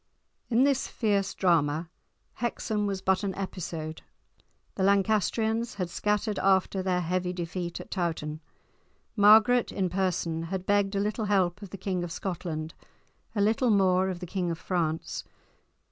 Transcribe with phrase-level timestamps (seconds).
[0.49, 1.87] In this fierce drama,
[2.33, 4.01] Hexham was but an episode.
[4.73, 8.41] The Lancastrians had scattered after their heavy defeat at Towton.
[9.15, 12.73] Margaret in person had begged a little help of the King of Scotland,
[13.35, 15.23] a little more of the King of France.